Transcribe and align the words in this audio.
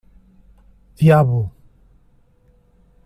Diabo! 0.97 1.51